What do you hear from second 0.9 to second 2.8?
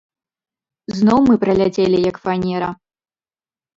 Зноў мы праляцелі, як фанера.